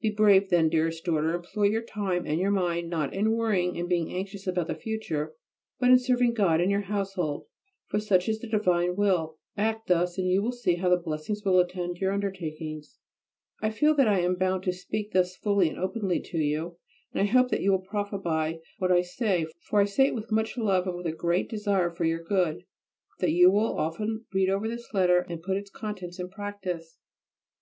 Be 0.00 0.08
brave 0.10 0.48
then, 0.48 0.70
dearest 0.70 1.04
daughter; 1.04 1.34
employ 1.34 1.64
your 1.64 1.82
time 1.82 2.24
and 2.24 2.40
your 2.40 2.50
mind 2.50 2.88
not 2.88 3.12
in 3.12 3.32
worrying 3.32 3.76
and 3.78 3.86
being 3.86 4.10
anxious 4.14 4.46
about 4.46 4.66
the 4.68 4.74
future, 4.74 5.34
but 5.78 5.90
in 5.90 5.98
serving 5.98 6.32
God 6.32 6.58
and 6.58 6.70
your 6.70 6.80
household, 6.88 7.44
for 7.88 8.00
such 8.00 8.26
is 8.26 8.38
the 8.40 8.46
divine 8.48 8.96
will. 8.96 9.36
Act 9.58 9.88
thus, 9.88 10.16
and 10.16 10.26
you 10.26 10.40
will 10.40 10.52
see 10.52 10.76
how 10.76 10.96
blessings 10.96 11.42
will 11.44 11.58
attend 11.60 11.98
your 11.98 12.12
undertakings. 12.14 12.98
I 13.60 13.68
feel 13.68 13.94
that 13.96 14.08
I 14.08 14.20
am 14.20 14.36
bound 14.36 14.62
to 14.62 14.72
speak 14.72 15.12
thus 15.12 15.36
fully 15.36 15.68
and 15.68 15.78
openly 15.78 16.18
to 16.30 16.38
you, 16.38 16.78
and 17.12 17.20
I 17.20 17.30
hope 17.30 17.50
that 17.50 17.60
you 17.60 17.70
will 17.70 17.80
profit 17.80 18.22
by 18.22 18.60
what 18.78 18.90
I 18.90 19.02
say, 19.02 19.44
for 19.68 19.82
I 19.82 19.84
say 19.84 20.06
it 20.06 20.14
with 20.14 20.32
much 20.32 20.56
love 20.56 20.86
and 20.86 20.96
with 20.96 21.06
a 21.06 21.12
great 21.12 21.50
desire 21.50 21.90
for 21.90 22.06
your 22.06 22.22
good; 22.22 22.54
and 22.54 22.64
that 23.20 23.32
you 23.32 23.50
will 23.50 23.76
often 23.78 24.24
read 24.32 24.48
over 24.48 24.66
this 24.66 24.94
letter 24.94 25.20
and 25.28 25.42
put 25.42 25.58
its 25.58 25.68
contents 25.68 26.18
in 26.18 26.30
practice. 26.30 26.96